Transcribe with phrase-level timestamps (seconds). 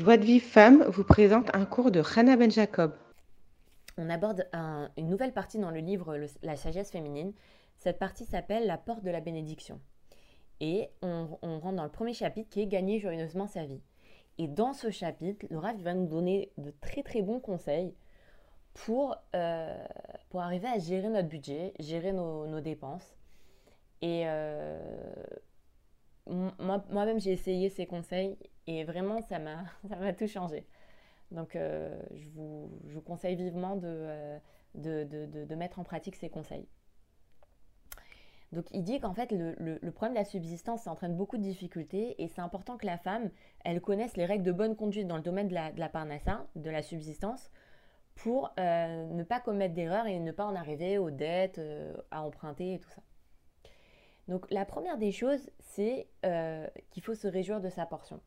[0.00, 2.94] Joie de Vive Femme vous présente un cours de Hannah Ben Jacob.
[3.98, 4.48] On aborde
[4.96, 7.34] une nouvelle partie dans le livre La sagesse féminine.
[7.76, 9.78] Cette partie s'appelle La porte de la bénédiction.
[10.60, 13.82] Et on, rentre dans le premier chapitre qui est Gagner joyeusement sa vie.
[14.38, 17.94] Et dans ce chapitre, Laura va nous donner de très très bons conseils
[18.72, 19.84] pour, euh,
[20.30, 23.18] pour arriver à gérer notre budget, gérer nos, dépenses.
[24.00, 24.80] Et euh,
[26.26, 28.38] moi-même, j'ai essayé ces conseils
[28.70, 30.66] et vraiment, ça m'a tout changé.
[31.30, 34.38] Donc, euh, je, vous, je, vous, conseille vivement euh,
[34.74, 36.66] de, de, de, mettre en pratique ces conseils.
[38.52, 41.42] Donc, il dit qu'en fait, le, le, problème de la subsistance, ça entraîne beaucoup de
[41.42, 43.30] difficultés et c'est important que la femme,
[43.64, 46.46] elle connaisse les règles de bonne conduite dans le domaine de la, de la parnassa,
[46.56, 47.48] de la subsistance,
[48.16, 51.60] pour euh, ne pas commettre d'erreurs et ne pas en arriver aux dettes,
[52.10, 53.02] à emprunter et tout ça.
[54.26, 56.08] Donc la première des choses, c'est
[56.90, 58.20] qu'il faut se réjouir de sa portion.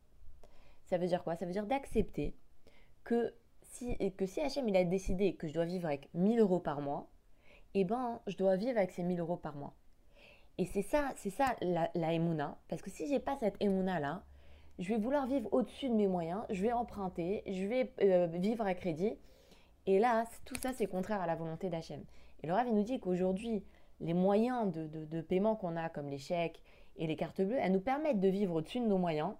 [0.86, 1.36] Ça veut dire quoi?
[1.36, 2.34] Ça veut dire d'accepter
[3.04, 6.60] que si, que si HM il a décidé que je dois vivre avec 1000 euros
[6.60, 7.10] par mois,
[7.74, 9.74] eh ben je dois vivre avec ces 1000 euros par mois.
[10.58, 12.10] Et c'est ça, c'est ça la, la
[12.68, 14.22] Parce que si j'ai pas cette Emouna là,
[14.78, 18.64] je vais vouloir vivre au-dessus de mes moyens, je vais emprunter, je vais euh, vivre
[18.64, 19.16] à crédit.
[19.86, 22.02] Et là, tout ça, c'est contraire à la volonté d'Hachem.
[22.42, 23.64] Et le Rav, il nous dit qu'aujourd'hui,
[24.00, 26.60] les moyens de, de paiement qu'on a, comme les chèques
[26.96, 29.34] et les cartes bleues, elles nous permettent de vivre au-dessus de nos moyens.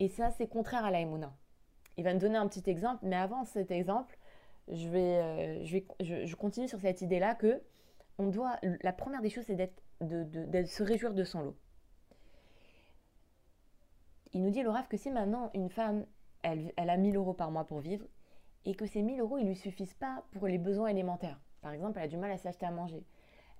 [0.00, 3.44] Et ça, c'est contraire à la Il va nous donner un petit exemple, mais avant
[3.44, 4.18] cet exemple,
[4.68, 5.86] je, vais, euh, je, vais,
[6.26, 7.62] je, continue sur cette idée-là que
[8.18, 11.56] on doit, la première des choses, c'est d'être, de, de, se réjouir de son lot.
[14.32, 16.06] Il nous dit, le que si maintenant une femme,
[16.42, 18.06] elle, elle a 1000 euros par mois pour vivre,
[18.64, 21.40] et que ces 1000 euros, ils ne lui suffisent pas pour les besoins élémentaires.
[21.60, 23.04] Par exemple, elle a du mal à s'acheter à manger,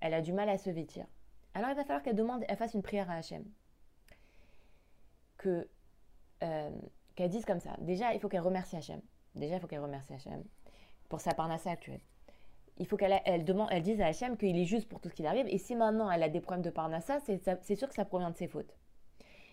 [0.01, 1.07] elle a du mal à se vêtir.
[1.55, 3.45] Alors il va falloir qu'elle demande, elle fasse une prière à Hachem.
[5.39, 5.69] Que
[6.43, 6.71] euh,
[7.15, 7.77] qu'elle dise comme ça.
[7.79, 9.01] Déjà, il faut qu'elle remercie Hachem.
[9.35, 10.45] Déjà, il faut qu'elle remercie Hachem
[11.09, 12.01] pour sa parnassa actuelle.
[12.79, 15.15] Il faut qu'elle elle demande, elle dise à Hachem qu'il est juste pour tout ce
[15.15, 15.47] qui arrive.
[15.49, 18.37] Et si maintenant elle a des problèmes de parnassa, c'est sûr que ça provient de
[18.37, 18.77] ses fautes.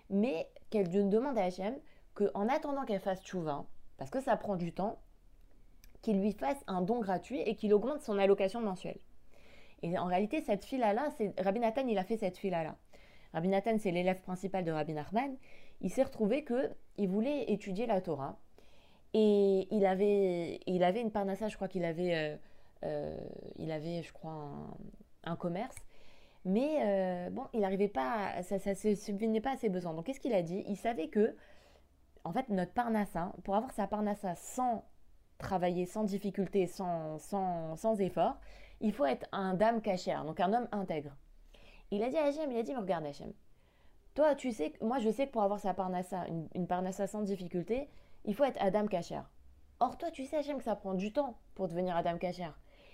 [0.10, 1.76] Mais qu'elle demande à Hachem
[2.16, 3.66] qu'en attendant qu'elle fasse chouva,
[3.98, 5.00] parce que ça prend du temps,
[6.02, 9.00] qu'il lui fasse un don gratuit et qu'il augmente son allocation mensuelle.
[9.82, 12.76] Et en réalité, cette fila-là, Rabbi Nathan, il a fait cette fila-là.
[13.34, 15.36] Rabbi Nathan, c'est l'élève principal de Rabbi Nachman
[15.84, 18.40] il s'est retrouvé qu'il voulait étudier la Torah.
[19.14, 22.38] Et il avait, il avait une parnassa, je crois qu'il avait, euh,
[22.84, 23.18] euh,
[23.58, 24.50] il avait, je crois,
[25.24, 25.76] un, commerce.
[26.46, 29.94] Mais euh, bon, il n'arrivait pas, ça ne se subvenait pas à ses besoins.
[29.94, 30.64] Donc qu'est-ce qu'il a dit?
[30.68, 31.36] Il savait que,
[32.24, 34.84] en fait, notre parnassa, pour avoir sa parnassa sans
[35.38, 38.38] travailler, sans difficulté, sans, sans, sans effort,
[38.82, 41.16] il faut être un dame cachère, donc un homme intègre.
[41.92, 43.32] Il a dit à Hachem, il a dit, mais regarde Hachem,
[44.16, 46.26] toi, tu sais moi, je sais que pour avoir sa parnassa,
[46.56, 47.90] une, parnassa sans difficulté,
[48.26, 49.22] il faut être Adam Kacher.
[49.80, 52.52] Or, toi, tu sais, Hachem, que ça prend du temps pour devenir Adam Kacher.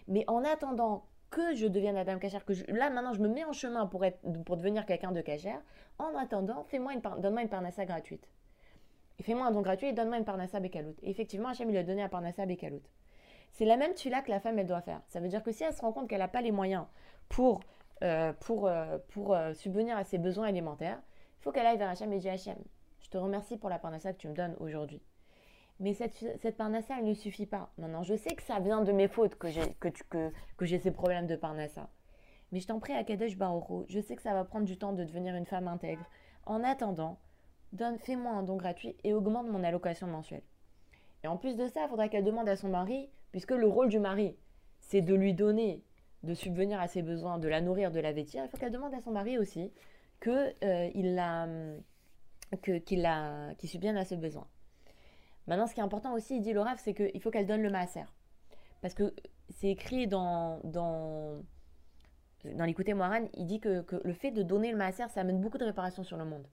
[0.07, 3.53] Mais en attendant que je devienne Adam Kacher, que là, maintenant, je me mets en
[3.53, 5.57] chemin pour, être, pour devenir quelqu'un de Kacher,
[5.99, 8.27] en attendant, fais-moi une, donne-moi une parnassa gratuite.
[9.21, 10.95] Fais-moi un don gratuit et donne-moi une parnassa Bekalout.
[11.03, 12.81] Et effectivement, Hachem, il a donné un parnassa Bekalout.
[13.51, 15.01] C'est la même là que la femme, elle doit faire.
[15.07, 16.85] Ça veut dire que si elle se rend compte qu'elle n'a pas les moyens
[17.27, 17.61] pour,
[18.03, 21.01] euh, pour, euh, pour euh, subvenir à ses besoins élémentaires,
[21.39, 22.57] il faut qu'elle aille vers Hachem et dire Hachem,
[22.99, 25.01] je te remercie pour la parnassa que tu me donnes aujourd'hui.
[25.79, 27.71] Mais cette, cette parnassa, elle ne suffit pas.
[27.77, 31.37] Maintenant, je sais que ça vient de mes fautes que j'ai que, ces problèmes de
[31.37, 31.89] parnassa.
[32.51, 34.91] Mais je t'en prie, à Kadesh Baruch je sais que ça va prendre du temps
[34.91, 36.05] de devenir une femme intègre.
[36.45, 37.17] En attendant,
[37.99, 40.43] fais-moi un don gratuit et augmente mon allocation mensuelle.
[41.23, 43.87] Et en plus de ça, il faudra qu'elle demande à son mari, puisque le rôle
[43.87, 44.35] du mari,
[44.81, 45.81] c'est de lui donner,
[46.23, 48.43] de subvenir à ses besoins, de la nourrir, de la vêtir.
[48.43, 49.71] Il faut qu'elle demande à son mari aussi
[50.27, 51.77] euh,
[52.61, 53.09] que, qu'il
[53.57, 54.47] qu'il subvienne à ce besoin.
[55.47, 57.71] Maintenant, ce qui est important aussi, il dit le c'est qu'il faut qu'elle donne le
[57.71, 58.05] maaser.
[58.81, 59.13] Parce que
[59.49, 61.41] c'est écrit dans, dans,
[62.45, 65.41] dans l'écouter Moharan, il dit que, que, le fait de donner le maaser, ça amène
[65.41, 66.47] beaucoup de réparations sur le monde.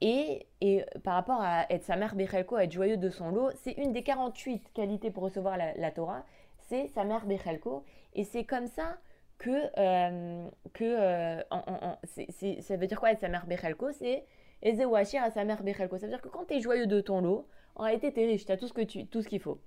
[0.00, 3.72] Et, et par rapport à être sa mère Bechelko, être joyeux de son lot, c'est
[3.72, 6.24] une des 48 qualités pour recevoir la, la Torah,
[6.68, 7.84] c'est sa mère Bechelko.
[8.14, 8.96] Et c'est comme ça
[9.38, 14.24] que, euh, que euh, ça veut dire quoi être sa mère Bechelko C'est
[14.62, 15.98] Ezewachir à sa mère Bechelko.
[15.98, 17.46] Ça veut dire que quand tu es joyeux de ton lot,
[17.76, 19.60] en réalité tu es riche, tu as tout ce qu'il faut.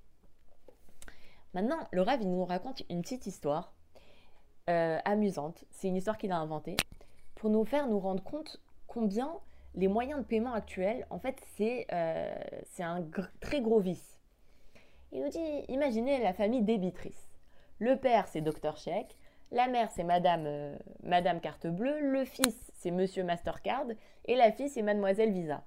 [1.53, 3.73] Maintenant, le rêve, il nous raconte une petite histoire
[4.69, 5.65] euh, amusante.
[5.71, 6.77] C'est une histoire qu'il a inventée
[7.35, 9.33] pour nous faire nous rendre compte combien
[9.75, 11.87] les moyens de paiement actuels, en fait, c'est
[12.79, 13.05] un
[13.39, 14.19] très gros vice.
[15.13, 17.29] Il nous dit, imaginez la famille débitrice.
[17.79, 18.77] Le père, c'est Dr.
[18.77, 19.17] Check.
[19.51, 21.99] La mère, c'est Madame, euh, Madame Carte Bleue.
[21.99, 23.87] Le fils, c'est Monsieur Mastercard.
[24.25, 25.63] Et la fille, c'est Mademoiselle Visa.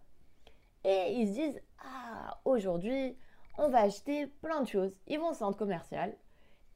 [0.85, 3.17] Et ils se disent Ah, aujourd'hui,
[3.59, 4.97] on va acheter plein de choses.
[5.07, 6.15] Ils vont au centre commercial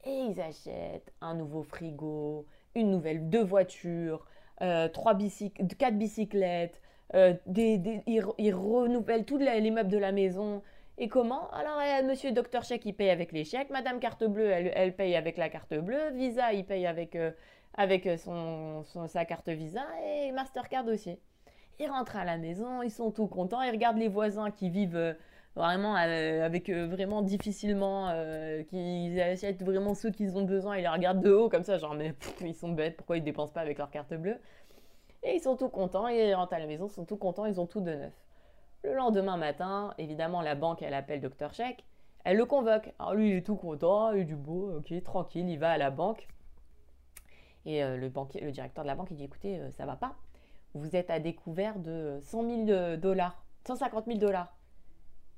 [0.04, 4.26] et ils achètent un nouveau frigo, une nouvelle, deux voitures,
[4.60, 5.16] euh, trois
[5.78, 6.80] quatre bicyclettes,
[7.14, 10.62] euh, des, ils, renouvellent tous les, meubles de la maison.
[11.00, 11.48] Et comment?
[11.50, 13.70] Alors, euh, monsieur Docteur Chèque, il paye avec les chèques.
[13.70, 16.10] Madame Carte Bleue, elle, paye avec la carte bleue.
[16.10, 17.16] Visa, il paye avec,
[17.74, 19.86] avec son, sa carte Visa.
[20.04, 21.16] Et Mastercard aussi.
[21.78, 23.62] Ils rentrent à la maison, ils sont tout contents.
[23.62, 25.16] Ils regardent les voisins qui vivent
[25.54, 28.12] vraiment avec vraiment difficilement,
[28.68, 30.78] qui achètent vraiment ceux qu'ils ont besoin.
[30.78, 33.52] Ils les regardent de haut comme ça, genre, mais ils sont bêtes, pourquoi ils dépensent
[33.52, 34.38] pas avec leur carte bleue?
[35.22, 37.60] Et ils sont tout contents, ils rentrent à la maison, ils sont tout contents, ils
[37.60, 38.27] ont tout de neuf.
[38.84, 41.52] Le lendemain matin, évidemment, la banque, elle appelle Dr.
[41.52, 41.84] Check,
[42.24, 42.92] elle le convoque.
[42.98, 45.78] Alors lui, il est tout content, il est du beau, ok, tranquille, il va à
[45.78, 46.28] la banque.
[47.66, 49.96] Et euh, le, banquier, le directeur de la banque, il dit, écoutez, euh, ça va
[49.96, 50.14] pas.
[50.74, 54.54] Vous êtes à découvert de 100 000 dollars, 150 000 dollars.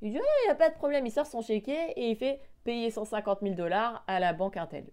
[0.02, 2.40] Il dit, il n'y a pas de problème, il sort son chéquier et il fait
[2.64, 4.90] payer 150 000 dollars à la banque Intel.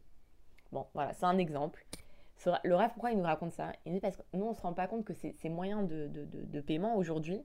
[0.71, 1.85] Bon, voilà, c'est un exemple
[2.63, 3.71] le rêve, pourquoi il nous raconte ça?
[3.85, 6.95] Dit parce que nous, on ne se rend pas compte que ces, moyens de, paiement
[6.95, 7.43] aujourd'hui,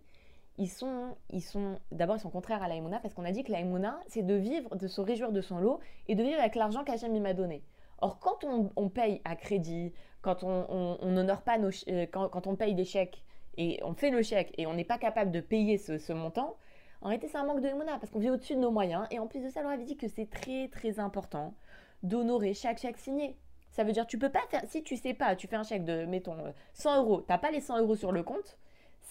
[0.59, 3.53] ils sont, ils sont d'abord, ils sont contraires à l'aïmouna parce qu'on a dit que
[3.53, 6.85] l'aïmouna, c'est de vivre, de se réjouir de son lot et de vivre avec l'argent
[6.85, 7.63] qu'Hachem m'a donné.
[8.03, 12.75] Or, quand on, paye à crédit, quand on n'honore pas nos, euh, quand, on paye
[12.75, 13.23] des chèques
[13.57, 16.57] et on fait le chèque et on n'est pas capable de payer ce, montant,
[17.01, 19.07] en réalité, c'est un manque de l'aïmouna parce qu'on vit au-dessus de nos moyens.
[19.13, 21.55] Et en plus de ça, le dit que c'est très, très important
[22.03, 23.37] d'honorer chaque chèque signé.
[23.71, 25.85] Ça veut dire tu peux pas faire, si tu sais pas, tu fais un chèque
[25.85, 26.37] de, mettons,
[26.75, 28.59] 100 euros, tu n'as pas les 100 euros sur le compte,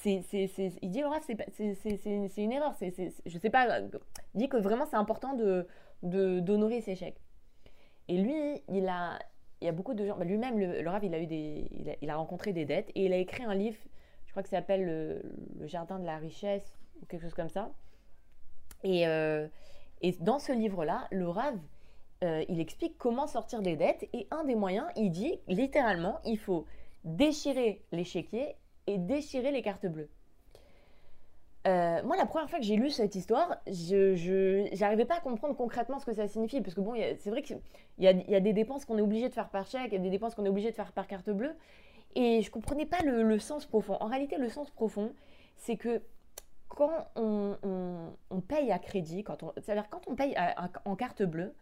[0.06, 3.90] il dit, c'est, une erreur, c'est, je sais pas, il
[4.36, 5.68] dit que vraiment c'est important de,
[6.02, 7.20] d'honorer ses chèques.
[8.08, 9.20] Et lui, il a,
[9.62, 12.10] il y a beaucoup de gens, bah, lui-même, le, Rav, il a, eu des, il
[12.10, 13.78] a, rencontré des dettes et il a écrit un livre,
[14.26, 17.72] je crois que ça s'appelle le, Jardin de la richesse ou quelque chose comme ça.
[18.84, 19.48] Et, euh,
[20.02, 21.58] et dans ce livre-là, le Rav,
[22.24, 26.38] euh, il explique comment sortir des dettes et un des moyens, il dit littéralement, il
[26.38, 26.66] faut
[27.04, 28.56] déchirer les chéquiers
[28.88, 30.10] et déchirer les cartes bleues.
[31.68, 35.56] Euh, moi, la première fois que j'ai lu cette histoire, je n'arrivais pas à comprendre
[35.56, 36.62] concrètement ce que ça signifie.
[36.62, 37.60] Parce que bon, c'est vrai qu'il
[38.00, 40.00] y, y, a des dépenses qu'on est obligé de faire par chèque, il y a
[40.00, 41.56] des dépenses qu'on est obligé de faire par carte bleue.
[42.16, 43.96] Et je ne comprenais pas le, sens profond.
[44.00, 45.14] En réalité, le sens profond,
[45.56, 46.02] c'est que
[46.68, 47.58] quand on,
[48.48, 50.36] paye à crédit, on, c'est-à-dire quand on paye
[50.86, 51.54] en carte bleue,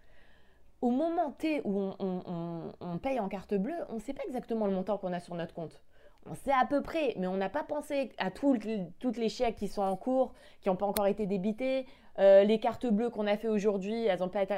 [0.82, 4.74] au moment T où on, paye en carte bleue, on ne sait pas exactement le
[4.74, 5.82] montant qu'on a sur notre compte.
[6.26, 9.68] On sait à peu près, mais on n'a pas pensé à toutes les chèques qui
[9.68, 11.86] sont en cours, qui n'ont pas encore été débités.
[12.20, 14.08] Euh, les cartes bleues qu'on a fait aujourd'hui,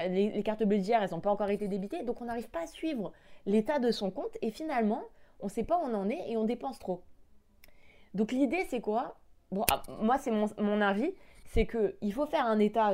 [0.10, 2.04] les, cartes bleues d'hier, elles n'ont pas encore été débitées.
[2.04, 3.12] Donc on n'arrive pas à suivre
[3.46, 5.04] l'état de son compte et finalement,
[5.40, 7.04] on ne sait pas où on en est et on dépense trop.
[8.13, 9.16] Donc l'idée, c'est quoi?
[9.69, 11.13] Ah, moi, c'est mon, avis
[11.46, 12.94] c'est qu'il faut faire un état,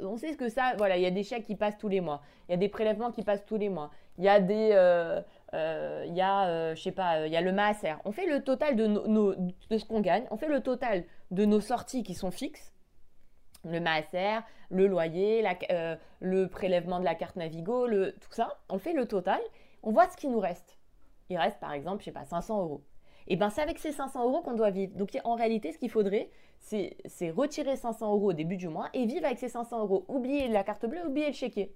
[0.00, 2.20] on sait que ça, voilà, il y a des chèques qui passent tous les mois,
[2.46, 5.22] il y a des prélèvements qui passent tous les mois, il y a des, euh,
[5.52, 7.94] il y a, euh, je sais pas, il y a le maaser.
[8.04, 11.60] On fait le total de, de ce qu'on gagne, on fait le total de nos
[11.60, 12.72] sorties qui sont fixes,
[13.64, 14.40] le maaser,
[14.70, 15.44] le loyer,
[16.20, 19.40] le prélèvement de la carte Navigo, le, tout ça, on fait le total,
[19.82, 20.78] on voit ce qui nous reste.
[21.30, 22.82] Il reste par exemple, je sais pas, 500 euros.
[23.26, 24.96] Et bien c'est avec ces 500 euros qu'on doit vivre.
[24.96, 26.30] Donc en réalité, ce qu'il faudrait,
[26.60, 30.04] c'est retirer 500 euros au début du mois et vivre avec ces 500 euros.
[30.08, 31.74] Oublier la carte bleue, oublier le chéquier.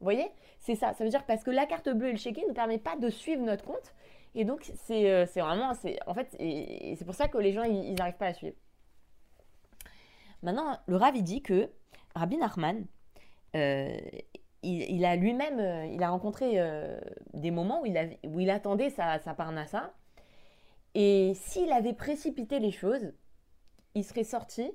[0.00, 0.92] Vous voyez C'est ça.
[0.94, 2.96] Ça veut dire parce que la carte bleue et le chéquier ne nous permettent pas
[2.96, 3.94] de suivre notre compte.
[4.36, 5.72] Et donc, c'est euh, vraiment.
[6.06, 8.56] En fait, c'est pour ça que les gens, ils n'arrivent pas à suivre.
[10.42, 11.70] Maintenant, le Rav, il dit que
[12.14, 12.84] Rabbi Nachman,
[13.56, 13.96] euh,
[14.62, 16.60] il, a lui-même, euh, il a rencontré
[17.32, 19.94] des moments où il, où il attendait sa, sa parnassa.
[20.94, 23.14] Et s'il avait précipité les choses,
[23.94, 24.70] il serait sorti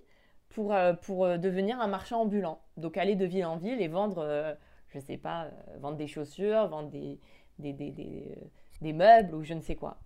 [0.50, 2.62] pour, pour devenir un marchand ambulant.
[2.78, 4.58] Donc aller de ville en ville et vendre,
[4.92, 7.20] je ne sais pas, vendre des chaussures, vendre des,
[7.60, 9.98] des, des, meubles ou je ne sais quoi.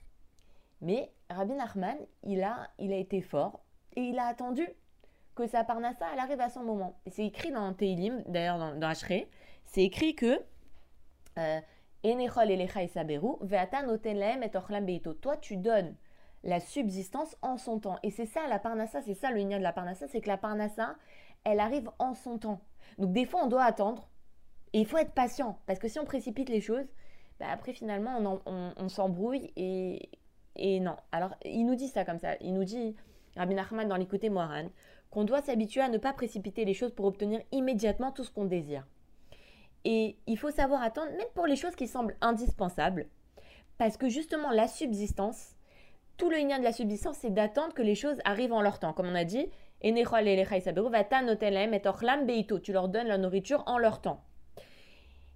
[0.81, 3.61] Mais Rabbi Nachman, il a, il a été fort
[3.95, 4.67] et il a attendu
[5.33, 6.99] que sa parnassa, elle arrive à son moment.
[7.07, 10.39] C'est écrit dans Teilim, d'ailleurs dans, dans c'est écrit que
[15.21, 15.95] toi tu donnes
[16.43, 17.97] la subsistance en son temps.
[18.03, 20.37] Et c'est ça la parnassa, c'est ça le lien de la parnassa, c'est que la
[20.37, 20.95] parnassa,
[21.43, 22.61] elle arrive en son temps.
[22.97, 24.07] Donc des fois, on doit attendre
[24.73, 26.85] et il faut être patient parce que si on précipite les choses,
[27.39, 30.95] bah, après finalement, on, s'embrouille et, non.
[31.11, 32.35] Alors, il nous dit ça comme ça.
[32.41, 32.95] Il nous dit,
[33.35, 34.69] Rabbi Nachman dans l'écouté Moharan,
[35.09, 38.45] qu'on doit s'habituer à ne pas précipiter les choses pour obtenir immédiatement tout ce qu'on
[38.45, 38.85] désire.
[39.83, 43.07] Et il faut savoir attendre, même pour les choses qui semblent indispensables,
[43.77, 45.55] parce que justement, la subsistance,
[46.17, 48.93] tout le lien de la subsistance, c'est d'attendre que les choses arrivent en leur temps.
[48.93, 49.47] Comme on a dit,
[49.81, 49.91] Tu
[52.73, 54.23] leur donnes la nourriture en leur temps.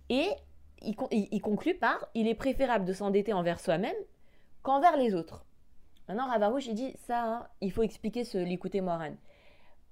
[0.09, 0.29] Et
[0.81, 3.95] il, conclut par il est préférable de s'endetter envers soi-même
[4.63, 5.45] qu'envers les autres.
[6.07, 9.15] Maintenant, Ravarouche, il dit ça, hein, il faut expliquer ce l'écouter Moran.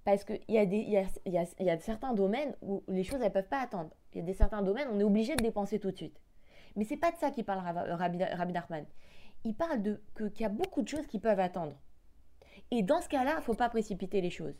[0.03, 3.33] Parce qu'il y, y, y a, y a certains domaines où les choses, elles ne
[3.33, 3.91] peuvent pas attendre.
[4.13, 6.19] Il y a des certains domaines, on est obligé de dépenser tout de suite.
[6.75, 8.86] Mais c'est pas de ça qu'il parle Rabbi, Rabbi Nachman.
[9.43, 11.75] Il parle de qu'il y a beaucoup de choses qui peuvent attendre.
[12.71, 14.55] Et dans ce cas-là, il ne faut pas précipiter les choses.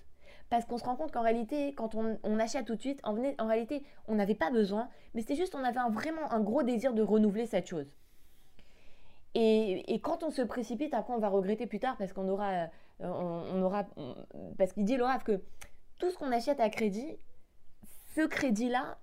[0.50, 3.84] Parce qu'on se rend compte qu'en réalité, quand on, achète tout de suite, en, réalité,
[4.08, 7.46] on n'avait pas besoin, mais c'était juste, on avait vraiment un gros désir de renouveler
[7.46, 7.92] cette chose.
[9.36, 12.68] Et, quand on se précipite, après, on va regretter plus tard parce qu'on aura, euh,
[13.02, 13.86] on, aura,
[14.58, 15.42] parce qu'il dit Laura que
[16.00, 17.20] tout ce qu'on achète à crédit,
[18.16, 18.98] ce crédit-là,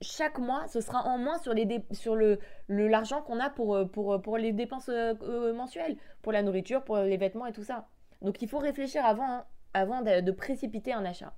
[0.00, 2.38] chaque mois, ce sera en moins sur, les sur le,
[2.68, 7.16] l'argent qu'on a pour, pour, pour les dépenses euh, mensuelles, pour la nourriture, pour les
[7.16, 7.88] vêtements et tout ça.
[8.22, 9.44] Donc il faut réfléchir avant, hein,
[9.76, 11.34] avant de, précipiter un achat.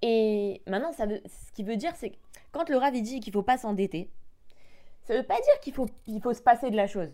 [0.00, 2.16] Et maintenant, ce qui veut dire, c'est que
[2.52, 4.10] quand le Rav dit qu'il ne faut pas s'endetter,
[5.02, 7.12] ça ne veut pas dire qu'il faut, il faut se passer de la chose.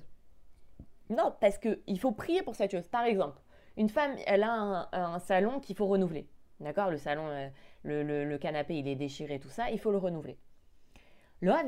[1.08, 2.86] Non, parce qu'il faut prier pour cette chose.
[2.88, 3.40] Par exemple,
[3.78, 6.28] une femme, elle a un, salon qu'il faut renouveler.
[6.60, 6.90] D'accord?
[6.90, 7.48] Le salon, euh,
[7.84, 10.36] le, canapé, il est déchiré, tout ça, il faut le renouveler.
[11.40, 11.66] Le Rav,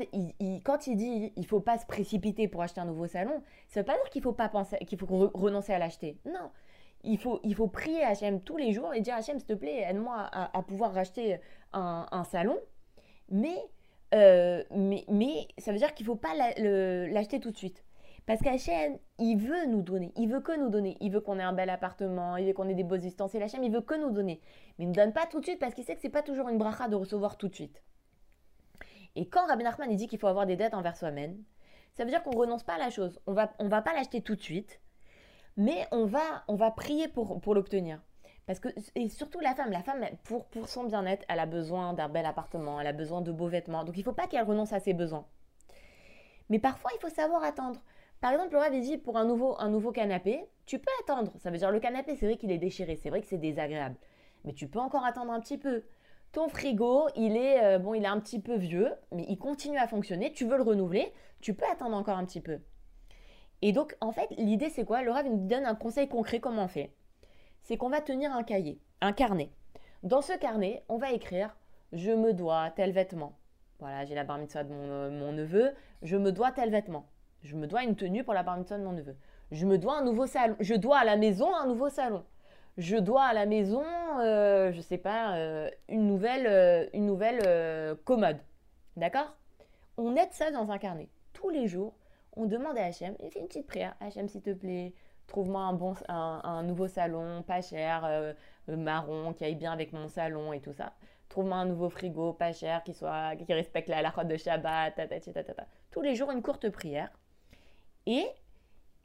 [0.63, 3.83] quand il dit il faut pas se précipiter pour acheter un nouveau salon, ça ne
[3.83, 6.19] veut pas dire qu'il faut pas penser, qu'il faut renoncer à l'acheter.
[6.25, 6.51] Non,
[7.03, 9.85] il faut, il faut prier HM tous les jours et dire HM, s'il te plaît,
[9.87, 11.39] aide-moi à, pouvoir racheter
[11.73, 12.57] un, salon.
[14.13, 17.83] Euh, mais, mais, ça veut dire qu'il ne faut pas l'acheter tout de suite.
[18.25, 20.95] Parce qu'HM, il veut nous donner, il veut que nous donner.
[21.01, 23.41] Il veut qu'on ait un bel appartement, il veut qu'on ait des beaux ustensiles.
[23.41, 24.41] HM, il veut que nous donner.
[24.77, 26.21] Mais il ne donne pas tout de suite parce qu'il sait que ce n'est pas
[26.21, 27.81] toujours une bracha de recevoir tout de suite.
[29.15, 31.43] Et quand Rabbi Nachman dit qu'il faut avoir des dettes envers soi-même,
[31.93, 33.19] ça veut dire qu'on ne renonce pas à la chose.
[33.27, 34.80] On va, on va pas l'acheter tout de suite
[35.57, 38.01] mais on va, on va prier pour, pour l'obtenir.
[38.45, 41.93] Parce que, et surtout la femme, la femme, pour, pour son bien-être, elle a besoin
[41.93, 43.83] d'un bel appartement, elle a besoin de beaux vêtements.
[43.83, 45.25] Donc il ne faut pas qu'elle renonce à ses besoins.
[46.49, 47.79] Mais parfois, il faut savoir attendre.
[48.19, 51.31] Par exemple, Laura avait dit pour un nouveau, un nouveau canapé, tu peux attendre.
[51.39, 53.95] Ça veut dire le canapé, c'est vrai qu'il est déchiré, c'est vrai que c'est désagréable.
[54.43, 55.83] Mais tu peux encore attendre un petit peu.
[56.31, 59.77] Ton frigo, il est, euh, bon, il est un petit peu vieux, mais il continue
[59.77, 60.31] à fonctionner.
[60.33, 62.59] Tu veux le renouveler, tu peux attendre encore un petit peu.
[63.61, 65.03] Et donc, en fait, l'idée, c'est quoi?
[65.03, 66.91] Le nous donne un conseil concret comment on fait.
[67.63, 69.51] C'est qu'on va tenir un cahier, un carnet.
[70.03, 71.55] Dans ce carnet, on va écrire
[71.93, 73.37] Je me dois tel vêtement.
[73.79, 75.71] Voilà, j'ai la bar mitzvah de mon, mon, neveu.
[76.01, 77.05] Je me dois tel vêtement.
[77.43, 79.15] Je me dois une tenue pour la bar mitzvah de mon neveu.
[79.51, 80.55] Je me dois un nouveau salon.
[80.59, 82.23] Je dois à la maison un nouveau salon.
[82.77, 83.83] Je dois à la maison,
[84.21, 88.37] euh, je sais pas, euh, une nouvelle, euh, une nouvelle commode.
[88.95, 89.35] D'accord?
[89.97, 91.09] On aide ça dans un carnet.
[91.33, 91.93] Tous les jours,
[92.35, 93.95] on demande à HM, il fait une petite prière.
[94.01, 94.93] HM, s'il te plaît,
[95.27, 98.33] trouve-moi un, bon, un, nouveau salon, pas cher, euh,
[98.69, 100.93] euh, marron, qui aille bien avec mon salon et tout ça.
[101.29, 105.07] Trouve-moi un nouveau frigo, pas cher, qui, soit, qui respecte la halachot de Shabbat, ta,
[105.07, 105.53] ta, ta,
[105.91, 107.09] Tous les jours, une courte prière.
[108.05, 108.27] Et,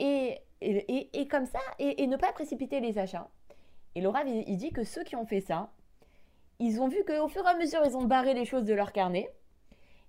[0.00, 3.28] et, et, comme ça, et, ne pas précipiter les achats.
[3.94, 5.70] Et Laura, il, dit que ceux qui ont fait ça,
[6.58, 8.92] ils ont vu qu'au fur et à mesure, ils ont barré les choses de leur
[8.92, 9.30] carnet.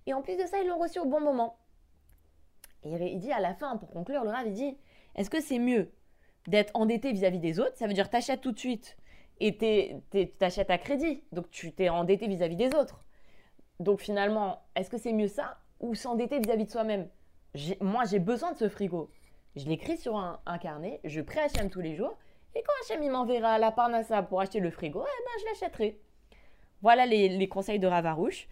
[0.05, 1.57] Et en plus de ça, ils l'ont reçu au bon moment.
[2.93, 4.77] Et il dit à la fin, pour conclure, le Rav, il dit
[5.15, 5.91] est-ce que c'est mieux
[6.47, 7.75] d'être endetté vis-à-vis des autres?
[7.75, 8.97] Ça veut dire t'achètes tout de suite
[9.39, 9.57] et
[10.39, 11.23] t'achètes à crédit.
[11.31, 13.03] Donc tu t'es endetté vis-à-vis des autres.
[13.79, 17.09] Donc finalement, est-ce que c'est mieux ça ou s'endetter vis-à-vis de soi-même?
[17.81, 19.11] Moi, j'ai besoin de ce frigo.
[19.55, 22.17] Je l'écris sur un, carnet, je pré Hachem tous les jours.
[22.55, 25.99] Et quand Hachem m'enverra à la Parnassa pour acheter le frigo, eh ben, je l'achèterai.
[26.81, 28.47] Voilà les, les conseils de Ravarouche.